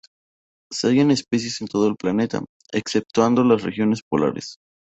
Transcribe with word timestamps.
Se 0.73 0.87
hallan 0.87 1.11
especies 1.11 1.61
en 1.61 1.67
todo 1.67 1.87
el 1.87 1.95
planeta, 1.95 2.43
exceptuando 2.71 3.43
las 3.43 3.61
regiones 3.61 4.01
polares. 4.09 4.55